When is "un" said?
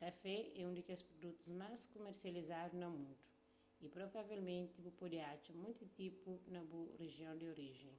0.68-0.74